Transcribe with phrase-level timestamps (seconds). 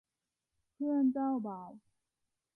[0.73, 1.71] เพื่อนเจ้าบ่าว